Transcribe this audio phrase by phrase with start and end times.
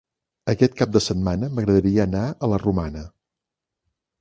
[0.53, 3.05] Aquest cap de setmana m'agradaria anar a la Romana.